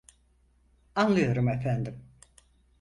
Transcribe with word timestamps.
Anlıyorum 0.95 1.47
efendim. 1.49 2.05